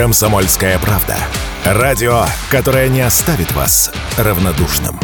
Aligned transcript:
Комсомольская 0.00 0.78
правда. 0.78 1.18
Радио, 1.62 2.24
которое 2.50 2.88
не 2.88 3.02
оставит 3.02 3.52
вас 3.52 3.92
равнодушным. 4.16 4.98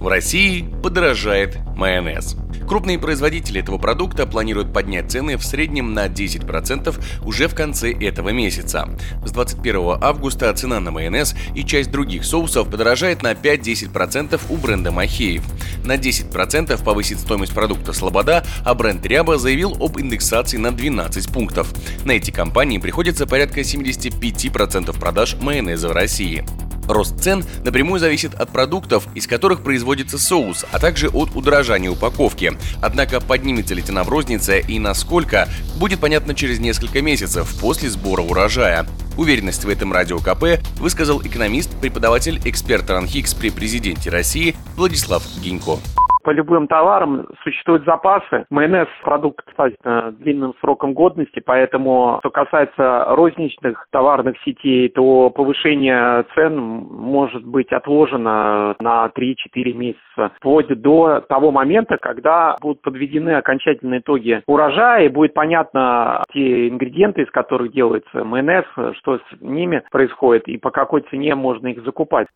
В 0.00 0.08
России 0.08 0.68
подорожает 0.82 1.56
майонез. 1.76 2.34
Крупные 2.66 2.98
производители 2.98 3.60
этого 3.60 3.78
продукта 3.78 4.26
планируют 4.26 4.72
поднять 4.72 5.10
цены 5.10 5.36
в 5.36 5.44
среднем 5.44 5.94
на 5.94 6.06
10% 6.06 7.00
уже 7.24 7.46
в 7.46 7.54
конце 7.54 7.92
этого 7.92 8.30
месяца. 8.30 8.88
С 9.24 9.30
21 9.30 9.98
августа 10.00 10.52
цена 10.54 10.80
на 10.80 10.90
майонез 10.90 11.36
и 11.54 11.64
часть 11.64 11.92
других 11.92 12.24
соусов 12.24 12.68
подорожает 12.70 13.22
на 13.22 13.32
5-10% 13.32 14.40
у 14.48 14.56
бренда 14.56 14.90
Махеев. 14.90 15.44
На 15.84 15.96
10% 15.96 16.82
повысит 16.82 17.18
стоимость 17.18 17.52
продукта 17.52 17.92
Слобода, 17.92 18.44
а 18.64 18.74
бренд 18.74 19.04
Ряба 19.06 19.38
заявил 19.38 19.76
об 19.80 19.98
индексации 19.98 20.56
на 20.56 20.72
12 20.72 21.32
пунктов. 21.32 21.72
На 22.04 22.12
эти 22.12 22.30
компании 22.30 22.78
приходится 22.78 23.26
порядка 23.26 23.60
75% 23.60 24.98
продаж 24.98 25.36
майонеза 25.40 25.88
в 25.88 25.92
России. 25.92 26.44
Рост 26.90 27.20
цен 27.20 27.44
напрямую 27.64 28.00
зависит 28.00 28.34
от 28.34 28.50
продуктов, 28.50 29.06
из 29.14 29.28
которых 29.28 29.62
производится 29.62 30.18
соус, 30.18 30.66
а 30.72 30.80
также 30.80 31.08
от 31.08 31.36
удорожания 31.36 31.88
упаковки. 31.88 32.58
Однако 32.82 33.20
поднимется 33.20 33.74
ли 33.74 33.82
цена 33.82 34.02
в 34.02 34.08
рознице 34.08 34.60
и 34.60 34.80
насколько, 34.80 35.48
будет 35.76 36.00
понятно 36.00 36.34
через 36.34 36.58
несколько 36.58 37.00
месяцев 37.00 37.48
после 37.60 37.90
сбора 37.90 38.22
урожая. 38.22 38.88
Уверенность 39.16 39.64
в 39.64 39.68
этом 39.68 39.92
радио 39.92 40.18
КП 40.18 40.60
высказал 40.80 41.22
экономист, 41.22 41.70
преподаватель, 41.80 42.40
эксперт 42.44 42.90
РАНХИКС 42.90 43.34
при 43.34 43.50
президенте 43.50 44.10
России 44.10 44.56
Владислав 44.76 45.22
Гинько. 45.40 45.78
По 46.22 46.30
любым 46.30 46.66
товарам 46.66 47.26
существуют 47.42 47.84
запасы. 47.84 48.44
Майонез– 48.50 48.88
продукт 49.02 49.44
с 49.56 50.12
длинным 50.18 50.54
сроком 50.60 50.92
годности, 50.92 51.40
поэтому, 51.44 52.18
что 52.20 52.30
касается 52.30 53.06
розничных 53.08 53.86
товарных 53.90 54.36
сетей, 54.44 54.88
то 54.90 55.30
повышение 55.30 56.24
цен 56.34 56.58
может 56.58 57.44
быть 57.44 57.72
отложено 57.72 58.74
на 58.80 59.10
3-4 59.16 59.72
месяца, 59.72 60.30
вплоть 60.36 60.68
до 60.68 61.20
того 61.28 61.50
момента, 61.50 61.96
когда 61.96 62.56
будут 62.60 62.82
подведены 62.82 63.30
окончательные 63.30 64.00
итоги 64.00 64.42
урожая, 64.46 65.06
и 65.06 65.08
будет 65.08 65.32
понятно 65.32 66.22
те 66.32 66.68
ингредиенты, 66.68 67.22
из 67.22 67.30
которых 67.30 67.72
делается 67.72 68.24
майонез, 68.24 68.64
что 68.98 69.18
с 69.18 69.22
ними 69.40 69.82
происходит 69.90 70.48
и 70.48 70.58
по 70.58 70.70
какой 70.70 71.00
цене 71.02 71.34
можно 71.34 71.68
их 71.68 71.82
закупать. 71.84 72.26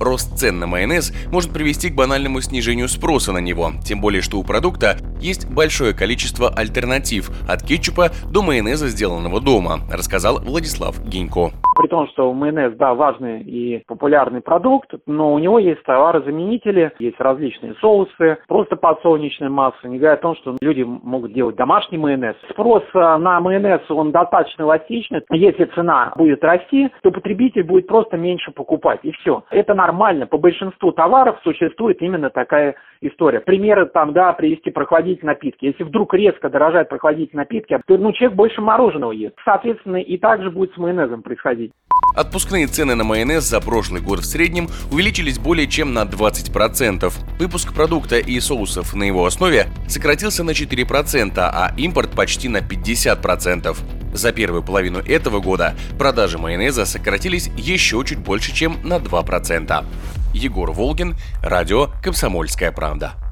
Рост 0.00 0.36
цен 0.36 0.58
на 0.58 0.66
майонез 0.66 1.12
может 1.32 1.52
привести 1.52 1.90
к 1.90 1.94
банальному 1.94 2.40
снижению 2.40 2.88
спроса 2.88 3.32
на 3.32 3.38
него, 3.38 3.70
тем 3.84 4.00
более 4.00 4.22
что 4.22 4.38
у 4.38 4.44
продукта 4.44 4.96
есть 5.20 5.50
большое 5.50 5.94
количество 5.94 6.48
альтернатив 6.48 7.30
от 7.48 7.62
кетчупа 7.62 8.10
до 8.32 8.42
майонеза, 8.42 8.88
сделанного 8.88 9.40
дома, 9.40 9.78
рассказал 9.90 10.40
Владислав 10.40 11.00
Гинько. 11.04 11.50
При 11.76 11.88
том, 11.88 12.06
что 12.08 12.32
майонез, 12.32 12.74
да, 12.76 12.94
важный 12.94 13.42
и 13.42 13.82
популярный 13.86 14.40
продукт, 14.40 14.92
но 15.06 15.32
у 15.34 15.38
него 15.38 15.58
есть 15.58 15.82
товарозаменители, 15.82 16.92
есть 16.98 17.18
различные 17.18 17.74
соусы, 17.80 18.38
просто 18.46 18.76
подсолнечное 18.76 19.48
масло, 19.48 19.88
не 19.88 19.98
говоря 19.98 20.14
о 20.14 20.18
том, 20.18 20.36
что 20.36 20.56
люди 20.60 20.82
могут 20.82 21.32
делать 21.32 21.56
домашний 21.56 21.98
майонез. 21.98 22.36
Спрос 22.50 22.82
э, 22.94 22.98
на 22.98 23.40
майонез, 23.40 23.80
он 23.88 24.12
достаточно 24.12 24.62
эластичный. 24.62 25.22
Если 25.30 25.64
цена 25.74 26.12
будет 26.16 26.42
расти, 26.44 26.90
то 27.02 27.10
потребитель 27.10 27.64
будет 27.64 27.86
просто 27.86 28.16
меньше 28.16 28.52
покупать, 28.52 29.00
и 29.02 29.12
все. 29.12 29.42
Это 29.74 29.82
нормально. 29.82 30.26
По 30.26 30.38
большинству 30.38 30.92
товаров 30.92 31.36
существует 31.42 32.00
именно 32.00 32.30
такая 32.30 32.76
история. 33.00 33.40
Примеры 33.40 33.86
там, 33.86 34.12
да, 34.12 34.32
привести 34.32 34.70
прохладительные 34.70 35.34
напитки. 35.34 35.64
Если 35.64 35.82
вдруг 35.82 36.14
резко 36.14 36.48
дорожают 36.48 36.88
прохладительные 36.88 37.42
напитки, 37.42 37.76
то 37.84 37.98
ну, 37.98 38.12
человек 38.12 38.36
больше 38.36 38.60
мороженого 38.60 39.10
ест. 39.10 39.34
Соответственно, 39.44 39.96
и 39.96 40.16
так 40.16 40.42
же 40.42 40.50
будет 40.50 40.72
с 40.74 40.76
майонезом 40.76 41.22
происходить. 41.22 41.72
Отпускные 42.16 42.68
цены 42.68 42.94
на 42.94 43.02
майонез 43.02 43.42
за 43.42 43.60
прошлый 43.60 44.00
год 44.00 44.20
в 44.20 44.24
среднем 44.24 44.68
увеличились 44.92 45.40
более 45.40 45.66
чем 45.66 45.92
на 45.92 46.04
20%. 46.04 47.10
Выпуск 47.40 47.74
продукта 47.74 48.18
и 48.18 48.38
соусов 48.38 48.94
на 48.94 49.02
его 49.02 49.26
основе 49.26 49.64
сократился 49.88 50.44
на 50.44 50.50
4%, 50.50 51.32
а 51.36 51.72
импорт 51.76 52.14
почти 52.14 52.48
на 52.48 52.58
50%. 52.58 54.03
За 54.14 54.32
первую 54.32 54.62
половину 54.62 55.00
этого 55.00 55.40
года 55.40 55.74
продажи 55.98 56.38
майонеза 56.38 56.86
сократились 56.86 57.50
еще 57.56 58.02
чуть 58.06 58.18
больше, 58.18 58.54
чем 58.54 58.78
на 58.84 58.98
2%. 58.98 59.84
Егор 60.32 60.70
Волгин, 60.70 61.16
радио 61.42 61.88
«Комсомольская 62.00 62.70
правда». 62.70 63.23